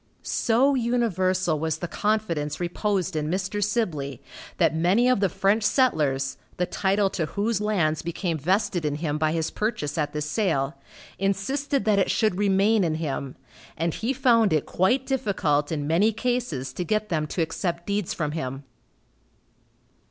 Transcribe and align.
So 0.23 0.73
universal 0.73 1.59
was 1.59 1.77
the 1.77 1.87
confidence 1.87 2.59
reposed 2.59 3.15
in 3.15 3.29
Mr. 3.29 3.63
Sibley, 3.63 4.19
that 4.57 4.73
many 4.75 5.07
of 5.07 5.19
the 5.19 5.29
French 5.29 5.61
settlers, 5.61 6.37
the 6.57 6.65
title 6.65 7.07
to 7.11 7.27
whose 7.27 7.61
lands 7.61 8.01
became 8.01 8.39
vested 8.39 8.83
in 8.83 8.95
him, 8.95 9.19
by 9.19 9.31
his 9.31 9.51
purchase 9.51 9.99
at 9.99 10.11
this 10.11 10.25
sale, 10.25 10.73
insisted 11.19 11.85
that 11.85 11.99
it 11.99 12.09
should 12.09 12.39
remain 12.39 12.83
in 12.83 12.95
him, 12.95 13.35
and 13.77 13.93
he 13.93 14.11
found 14.11 14.51
it 14.53 14.65
quite 14.65 15.05
difficult 15.05 15.71
in 15.71 15.85
many 15.85 16.11
cases 16.11 16.73
to 16.73 16.83
get 16.83 17.09
them 17.09 17.27
to 17.27 17.43
accept 17.43 17.85
deeds 17.85 18.11
from 18.11 18.31
him. 18.31 18.63